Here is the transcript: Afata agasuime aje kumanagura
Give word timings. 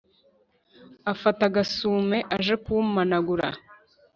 Afata 1.11 1.41
agasuime 1.49 2.17
aje 2.35 2.55
kumanagura 2.63 3.47